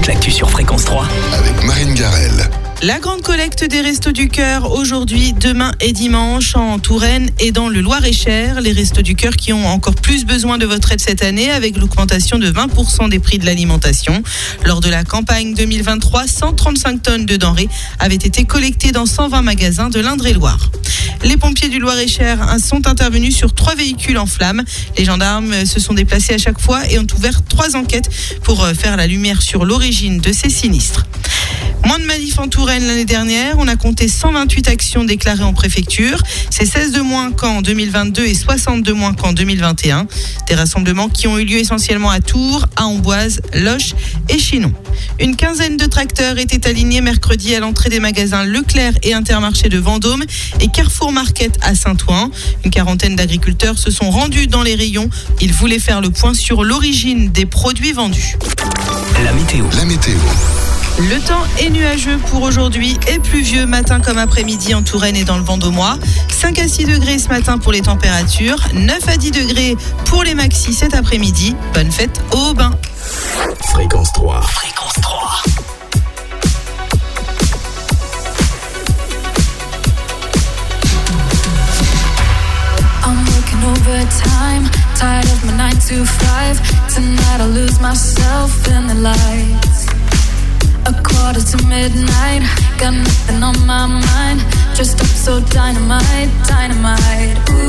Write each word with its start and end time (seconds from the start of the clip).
toute 0.00 0.06
l'actu 0.06 0.30
sur 0.30 0.48
Fréquence 0.48 0.84
3. 0.86 1.06
avec 1.34 1.62
Marine 1.64 1.94
Garel. 1.94 2.59
La 2.82 2.98
grande 2.98 3.20
collecte 3.20 3.62
des 3.62 3.82
Restos 3.82 4.12
du 4.12 4.28
Cœur 4.28 4.72
aujourd'hui, 4.72 5.34
demain 5.34 5.70
et 5.80 5.92
dimanche 5.92 6.56
en 6.56 6.78
Touraine 6.78 7.30
et 7.38 7.52
dans 7.52 7.68
le 7.68 7.82
Loir-et-Cher. 7.82 8.62
Les 8.62 8.72
Restos 8.72 9.02
du 9.02 9.14
Cœur 9.14 9.36
qui 9.36 9.52
ont 9.52 9.66
encore 9.66 9.94
plus 9.94 10.24
besoin 10.24 10.56
de 10.56 10.64
votre 10.64 10.90
aide 10.90 11.00
cette 11.00 11.22
année 11.22 11.50
avec 11.50 11.76
l'augmentation 11.76 12.38
de 12.38 12.50
20% 12.50 13.10
des 13.10 13.18
prix 13.18 13.38
de 13.38 13.44
l'alimentation. 13.44 14.22
Lors 14.64 14.80
de 14.80 14.88
la 14.88 15.04
campagne 15.04 15.52
2023, 15.52 16.26
135 16.26 17.02
tonnes 17.02 17.26
de 17.26 17.36
denrées 17.36 17.68
avaient 17.98 18.14
été 18.14 18.44
collectées 18.44 18.92
dans 18.92 19.04
120 19.04 19.42
magasins 19.42 19.90
de 19.90 20.00
l'Indre-et-Loire. 20.00 20.70
Les 21.22 21.36
pompiers 21.36 21.68
du 21.68 21.80
Loir-et-Cher 21.80 22.56
sont 22.64 22.86
intervenus 22.86 23.36
sur 23.36 23.52
trois 23.52 23.74
véhicules 23.74 24.16
en 24.16 24.24
flammes. 24.24 24.62
Les 24.96 25.04
gendarmes 25.04 25.66
se 25.66 25.80
sont 25.80 25.92
déplacés 25.92 26.32
à 26.32 26.38
chaque 26.38 26.58
fois 26.58 26.80
et 26.90 26.98
ont 26.98 27.06
ouvert 27.14 27.42
trois 27.44 27.76
enquêtes 27.76 28.08
pour 28.42 28.64
euh, 28.64 28.72
faire 28.72 28.96
la 28.96 29.06
lumière 29.06 29.42
sur 29.42 29.66
l'origine 29.66 30.18
de 30.18 30.32
ces 30.32 30.48
sinistres. 30.48 31.04
Moins 31.86 31.98
de 31.98 32.04
manifs 32.04 32.38
en 32.38 32.39
Touraine 32.50 32.86
l'année 32.86 33.04
dernière. 33.04 33.56
On 33.58 33.68
a 33.68 33.76
compté 33.76 34.08
128 34.08 34.68
actions 34.68 35.04
déclarées 35.04 35.44
en 35.44 35.52
préfecture. 35.52 36.20
C'est 36.50 36.66
16 36.66 36.92
de 36.92 37.00
moins 37.00 37.30
qu'en 37.30 37.62
2022 37.62 38.26
et 38.26 38.34
60 38.34 38.82
de 38.82 38.92
moins 38.92 39.14
qu'en 39.14 39.32
2021. 39.32 40.06
Des 40.48 40.54
rassemblements 40.54 41.08
qui 41.08 41.28
ont 41.28 41.38
eu 41.38 41.44
lieu 41.44 41.58
essentiellement 41.58 42.10
à 42.10 42.20
Tours, 42.20 42.66
à 42.76 42.86
Amboise, 42.86 43.40
Loche 43.54 43.94
et 44.28 44.38
Chinon. 44.38 44.72
Une 45.20 45.36
quinzaine 45.36 45.76
de 45.76 45.86
tracteurs 45.86 46.38
étaient 46.38 46.68
alignés 46.68 47.00
mercredi 47.00 47.54
à 47.54 47.60
l'entrée 47.60 47.88
des 47.88 48.00
magasins 48.00 48.44
Leclerc 48.44 48.94
et 49.02 49.14
Intermarché 49.14 49.68
de 49.68 49.78
Vendôme 49.78 50.24
et 50.60 50.68
Carrefour 50.68 51.12
Market 51.12 51.56
à 51.62 51.74
Saint-Ouen. 51.74 52.30
Une 52.64 52.70
quarantaine 52.70 53.16
d'agriculteurs 53.16 53.78
se 53.78 53.90
sont 53.90 54.10
rendus 54.10 54.48
dans 54.48 54.62
les 54.62 54.74
rayons. 54.74 55.08
Ils 55.40 55.52
voulaient 55.52 55.78
faire 55.78 56.00
le 56.00 56.10
point 56.10 56.34
sur 56.34 56.64
l'origine 56.64 57.30
des 57.30 57.46
produits 57.46 57.92
vendus. 57.92 58.36
La 59.22 59.32
météo. 59.32 59.64
La 59.76 59.84
météo. 59.84 60.18
Le 61.08 61.18
temps 61.26 61.42
est 61.58 61.70
nuageux 61.70 62.18
pour 62.18 62.42
aujourd'hui 62.42 62.98
et 63.08 63.18
pluvieux 63.18 63.64
matin 63.64 64.00
comme 64.00 64.18
après-midi 64.18 64.74
en 64.74 64.82
Touraine 64.82 65.16
et 65.16 65.24
dans 65.24 65.38
le 65.38 65.44
Vendômois. 65.44 65.96
5 66.28 66.58
à 66.58 66.68
6 66.68 66.84
degrés 66.84 67.18
ce 67.18 67.28
matin 67.28 67.56
pour 67.56 67.72
les 67.72 67.80
températures, 67.80 68.58
9 68.74 69.08
à 69.08 69.16
10 69.16 69.30
degrés 69.30 69.76
pour 70.04 70.24
les 70.24 70.34
maxis 70.34 70.74
cet 70.74 70.94
après-midi. 70.94 71.56
Bonne 71.72 71.90
fête 71.90 72.20
au 72.32 72.52
bain. 72.52 72.72
Fréquence 73.70 74.12
3. 74.12 74.42
Fréquence 74.42 74.92
3. 75.00 75.42
I'm 83.06 83.24
working 83.24 83.64
overtime, 83.64 84.70
tired 84.96 85.24
of 85.24 85.44
my 85.46 85.56
nine 85.56 85.78
to 85.88 86.04
five. 86.04 86.60
Tonight 86.94 87.40
I 87.40 87.46
lose 87.46 87.80
myself 87.80 88.68
in 88.68 88.86
the 88.86 88.94
lights. 88.94 89.89
A 90.90 90.92
quarter 91.04 91.40
to 91.40 91.56
midnight, 91.68 92.42
got 92.80 92.94
nothing 92.94 93.42
on 93.44 93.54
my 93.64 93.86
mind. 93.86 94.40
Just 94.74 94.98
up 94.98 95.06
so 95.06 95.38
dynamite, 95.38 96.30
dynamite. 96.48 97.38
Ooh, 97.50 97.59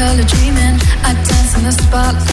color 0.00 0.24
dreaming. 0.24 0.76
I 1.04 1.12
dance 1.28 1.54
in 1.58 1.64
the 1.64 1.72
spotlight. 1.72 2.20